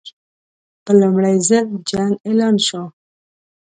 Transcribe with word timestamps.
په 0.83 0.91
لومړي 0.99 1.35
ځل 1.47 1.65
جنګ 1.89 2.11
اعلان 2.25 2.55
شو. 2.67 2.83